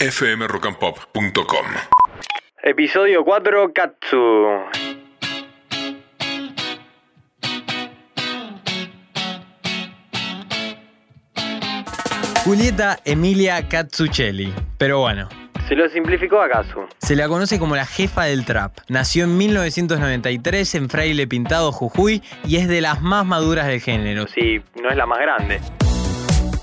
[0.00, 1.66] fmrockandpop.com.
[2.62, 4.46] Episodio 4, Katsu.
[12.44, 14.52] Julieta Emilia Katsuchelli.
[14.78, 15.28] Pero bueno,
[15.68, 16.86] ¿Se lo simplificó acaso?
[16.98, 18.78] se la conoce como la jefa del trap.
[18.88, 24.26] Nació en 1993 en Fraile Pintado, Jujuy, y es de las más maduras del género.
[24.28, 25.60] Sí, no es la más grande.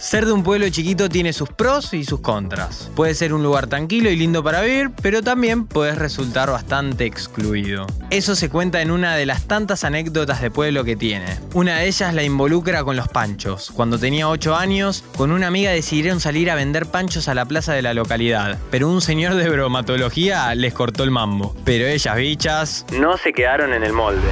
[0.04, 2.92] Ser de un pueblo chiquito tiene sus pros y sus contras.
[2.94, 7.88] Puede ser un lugar tranquilo y lindo para vivir, pero también puedes resultar bastante excluido.
[8.10, 11.40] Eso se cuenta en una de las tantas anécdotas de pueblo que tiene.
[11.54, 13.72] Una de ellas la involucra con los panchos.
[13.74, 17.72] Cuando tenía 8 años, con una amiga decidieron salir a vender panchos a la plaza
[17.72, 21.56] de la localidad, pero un señor de bromatología les cortó el mambo.
[21.64, 22.86] Pero ellas bichas...
[22.92, 24.28] No se quedaron en el molde.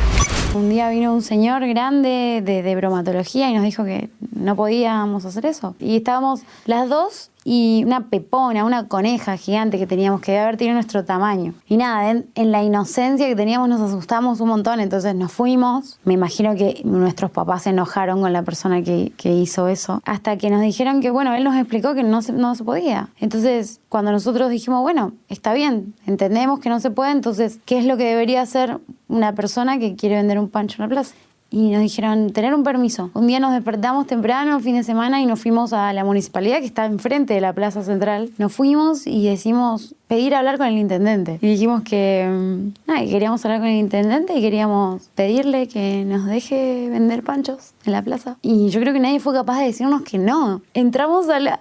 [0.53, 5.23] Un día vino un señor grande de, de bromatología y nos dijo que no podíamos
[5.23, 5.75] hacer eso.
[5.79, 10.75] Y estábamos las dos y una pepona, una coneja gigante que teníamos que haber tenido
[10.75, 11.53] nuestro tamaño.
[11.67, 15.99] Y nada, en, la inocencia que teníamos nos asustamos un montón, entonces nos fuimos.
[16.03, 20.37] Me imagino que nuestros papás se enojaron con la persona que, que hizo eso, hasta
[20.37, 23.09] que nos dijeron que, bueno, él nos explicó que no no se podía.
[23.19, 27.85] Entonces, cuando nosotros dijimos, bueno, está bien, entendemos que no se puede, entonces, ¿qué es
[27.85, 31.15] lo que debería hacer una persona que quiere vender un pancho en la plaza?
[31.51, 33.11] Y nos dijeron tener un permiso.
[33.13, 36.65] Un día nos despertamos temprano, fin de semana, y nos fuimos a la municipalidad que
[36.65, 38.31] está enfrente de la Plaza Central.
[38.37, 41.39] Nos fuimos y decimos pedir hablar con el intendente.
[41.41, 46.05] Y dijimos que, mm, nada, que queríamos hablar con el intendente y queríamos pedirle que
[46.05, 48.37] nos deje vender panchos en la plaza.
[48.41, 50.61] Y yo creo que nadie fue capaz de decirnos que no.
[50.73, 51.59] Entramos a la,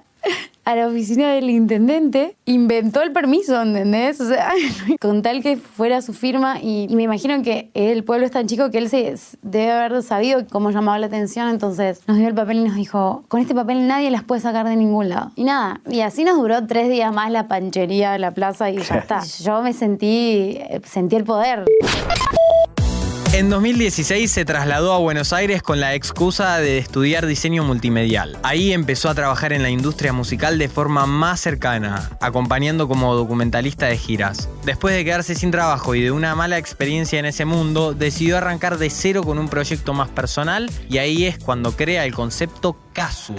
[0.71, 4.21] a la oficina del intendente, inventó el permiso, ¿entendés?
[4.21, 4.53] O sea,
[5.01, 8.47] con tal que fuera su firma y, y me imagino que el pueblo es tan
[8.47, 12.35] chico que él se debe haber sabido cómo llamaba la atención, entonces nos dio el
[12.35, 15.33] papel y nos dijo, con este papel nadie las puede sacar de ningún lado.
[15.37, 18.79] Y nada, y así nos duró tres días más la panchería de la plaza y
[18.79, 19.23] ya está.
[19.43, 21.65] Yo me sentí, sentí el poder.
[23.33, 28.37] En 2016 se trasladó a Buenos Aires con la excusa de estudiar diseño multimedial.
[28.43, 33.87] Ahí empezó a trabajar en la industria musical de forma más cercana, acompañando como documentalista
[33.87, 34.49] de giras.
[34.65, 38.79] Después de quedarse sin trabajo y de una mala experiencia en ese mundo, decidió arrancar
[38.79, 43.37] de cero con un proyecto más personal y ahí es cuando crea el concepto Casu.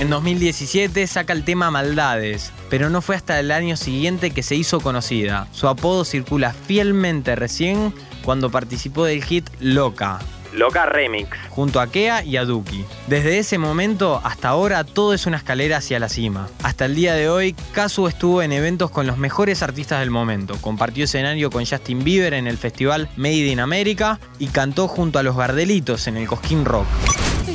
[0.00, 4.56] En 2017 saca el tema Maldades, pero no fue hasta el año siguiente que se
[4.56, 5.46] hizo conocida.
[5.52, 7.94] Su apodo circula fielmente recién
[8.24, 10.18] cuando participó del hit Loca,
[10.52, 11.28] Loca Remix.
[11.48, 12.84] junto a Kea y a Duki.
[13.06, 16.48] Desde ese momento hasta ahora todo es una escalera hacia la cima.
[16.64, 20.56] Hasta el día de hoy, Kazu estuvo en eventos con los mejores artistas del momento.
[20.60, 25.22] Compartió escenario con Justin Bieber en el festival Made in America y cantó junto a
[25.22, 26.86] los Gardelitos en el Cosquín Rock.
[27.46, 27.54] Estoy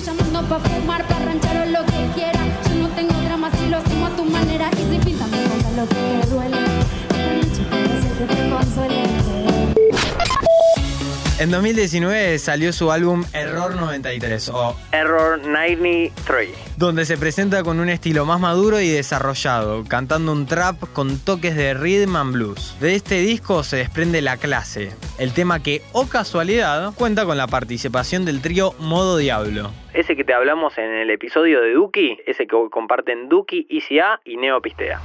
[11.39, 16.49] En 2019 salió su álbum Error 93 o Error 93.
[16.75, 21.55] donde se presenta con un estilo más maduro y desarrollado, cantando un trap con toques
[21.55, 22.75] de rhythm and blues.
[22.81, 27.47] De este disco se desprende La Clase, el tema que, o casualidad, cuenta con la
[27.47, 29.71] participación del trío Modo Diablo.
[29.93, 34.35] Ese que te hablamos en el episodio de Duki, ese que comparten Duki, ICA y
[34.35, 34.99] Neo Pistea.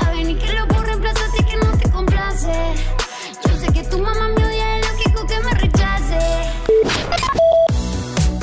[0.00, 2.50] A ver, ni que lo ocurre en plaza, así que no te complace.
[3.48, 4.39] Yo sé que tu mamá me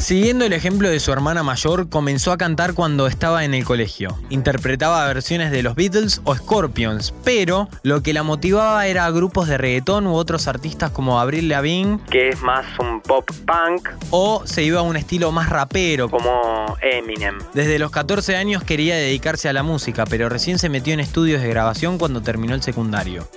[0.08, 4.18] Siguiendo el ejemplo de su hermana mayor, comenzó a cantar cuando estaba en el colegio.
[4.30, 9.58] Interpretaba versiones de los Beatles o Scorpions, pero lo que la motivaba era grupos de
[9.58, 14.64] reggaetón u otros artistas como Avril Lavigne Que es más un pop punk o se
[14.64, 16.10] iba a un estilo más rapero.
[16.10, 17.40] como Eminem.
[17.54, 21.42] Desde los 14 años quería dedicarse a la música, pero recién se metió en estudios
[21.42, 23.28] de grabación cuando terminó el secundario.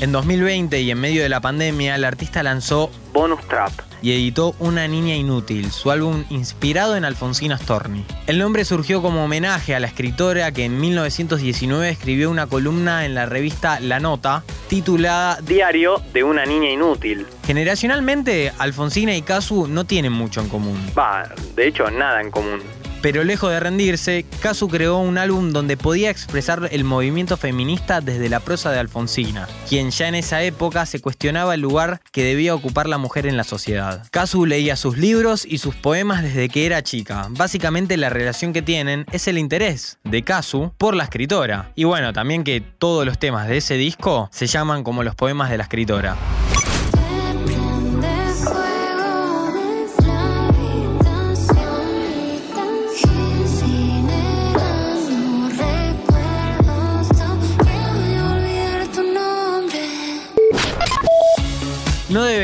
[0.00, 3.70] En 2020 y en medio de la pandemia, el artista lanzó Bonus Trap.
[4.00, 8.06] y editó Una Niña Inútil, su álbum inspirado en Alfonsina Storni.
[8.26, 13.14] El nombre surgió como homenaje a la escritora que en 1919 escribió una columna en
[13.14, 17.26] la revista La Nota titulada Diario de una niña inútil.
[17.44, 20.80] Generacionalmente, Alfonsina y Casu no tienen mucho en común.
[20.98, 22.60] Va, de hecho, nada en común.
[23.02, 28.28] Pero lejos de rendirse, Casu creó un álbum donde podía expresar el movimiento feminista desde
[28.28, 32.54] la prosa de Alfonsina, quien ya en esa época se cuestionaba el lugar que debía
[32.54, 34.06] ocupar la mujer en la sociedad.
[34.10, 37.26] Casu leía sus libros y sus poemas desde que era chica.
[37.30, 41.72] Básicamente la relación que tienen es el interés de Casu por la escritora.
[41.76, 45.50] Y bueno, también que todos los temas de ese disco se llaman como los poemas
[45.50, 46.16] de la escritora.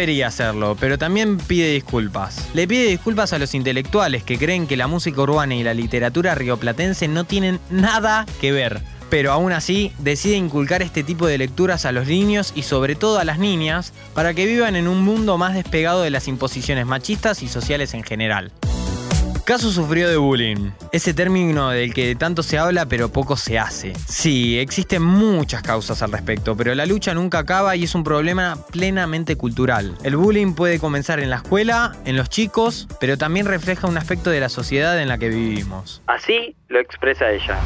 [0.06, 2.48] Debería hacerlo, pero también pide disculpas.
[2.54, 6.36] Le pide disculpas a los intelectuales que creen que la música urbana y la literatura
[6.36, 8.82] rioplatense no tienen nada que ver.
[9.10, 13.18] Pero aún así, decide inculcar este tipo de lecturas a los niños y sobre todo
[13.18, 17.42] a las niñas para que vivan en un mundo más despegado de las imposiciones machistas
[17.42, 18.52] y sociales en general.
[19.46, 23.92] Caso sufrió de bullying, ese término del que tanto se habla pero poco se hace.
[24.08, 28.58] Sí, existen muchas causas al respecto, pero la lucha nunca acaba y es un problema
[28.72, 29.94] plenamente cultural.
[30.02, 34.30] El bullying puede comenzar en la escuela, en los chicos, pero también refleja un aspecto
[34.30, 36.02] de la sociedad en la que vivimos.
[36.08, 37.56] Así lo expresa ella.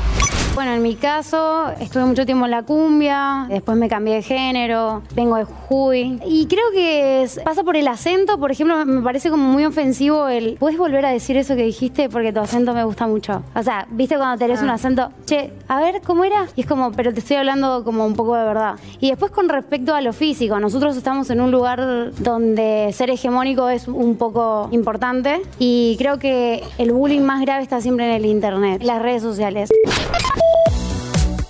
[0.54, 5.00] Bueno, en mi caso, estuve mucho tiempo en la cumbia, después me cambié de género,
[5.14, 6.20] vengo de Jujuy.
[6.26, 10.28] Y creo que es- pasa por el acento, por ejemplo, me parece como muy ofensivo
[10.28, 10.56] el.
[10.58, 12.10] ¿Puedes volver a decir eso que dijiste?
[12.10, 13.42] Porque tu acento me gusta mucho.
[13.54, 16.46] O sea, viste cuando tenés un acento, che, a ver, ¿cómo era?
[16.56, 18.74] Y es como, pero te estoy hablando como un poco de verdad.
[19.00, 23.68] Y después con respecto a lo físico, nosotros estamos en un lugar donde ser hegemónico
[23.70, 25.40] es un poco importante.
[25.58, 29.22] Y creo que el bullying más grave está siempre en el internet, en las redes
[29.22, 29.70] sociales.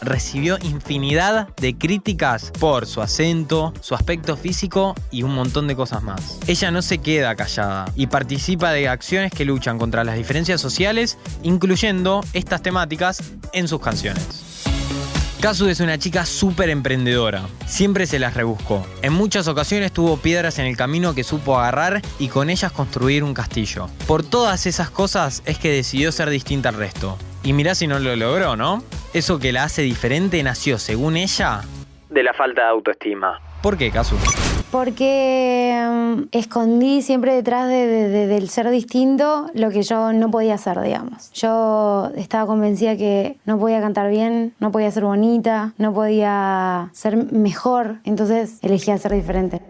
[0.02, 6.02] Recibió infinidad de críticas por su acento, su aspecto físico y un montón de cosas
[6.02, 6.38] más.
[6.46, 11.18] Ella no se queda callada y participa de acciones que luchan contra las diferencias sociales,
[11.42, 14.50] incluyendo estas temáticas en sus canciones.
[15.40, 17.46] Kazu es una chica súper emprendedora.
[17.66, 18.86] Siempre se las rebuscó.
[19.00, 23.24] En muchas ocasiones tuvo piedras en el camino que supo agarrar y con ellas construir
[23.24, 23.88] un castillo.
[24.06, 27.16] Por todas esas cosas es que decidió ser distinta al resto.
[27.42, 28.82] Y mirá si no lo logró, ¿no?
[29.14, 31.62] Eso que la hace diferente nació, según ella.
[32.10, 33.40] De la falta de autoestima.
[33.62, 34.16] ¿Por qué, Kazu?
[34.70, 40.30] Porque mm, escondí siempre detrás de- de- de- del ser distinto lo que yo no
[40.30, 41.30] podía hacer, digamos.
[41.32, 47.16] Yo estaba convencida que no podía cantar bien, no podía ser bonita, no podía ser
[47.32, 49.60] mejor, entonces elegí ser diferente.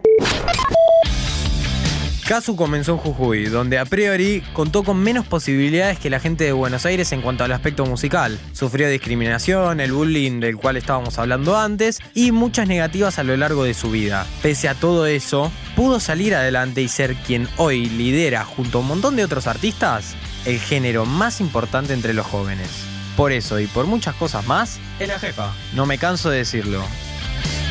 [2.30, 6.52] Kazu comenzó en Jujuy, donde a priori contó con menos posibilidades que la gente de
[6.52, 8.38] Buenos Aires en cuanto al aspecto musical.
[8.52, 13.64] Sufrió discriminación, el bullying del cual estábamos hablando antes y muchas negativas a lo largo
[13.64, 14.28] de su vida.
[14.42, 18.86] Pese a todo eso, pudo salir adelante y ser quien hoy lidera, junto a un
[18.86, 22.86] montón de otros artistas, el género más importante entre los jóvenes.
[23.16, 25.52] Por eso y por muchas cosas más, es la jefa.
[25.74, 26.80] No me canso de decirlo.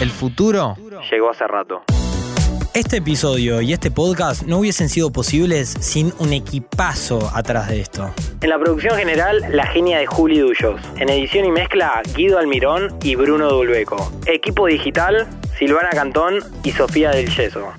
[0.02, 0.76] El futuro
[1.10, 1.82] Llegó hace rato.
[2.74, 8.14] Este episodio y este podcast no hubiesen sido posibles sin un equipazo atrás de esto.
[8.42, 10.80] En la producción general, la genia de Juli Dullos.
[10.98, 14.12] En edición y mezcla, Guido Almirón y Bruno Dulbeco.
[14.26, 15.28] Equipo digital,
[15.58, 17.74] Silvana Cantón y Sofía del Yeso.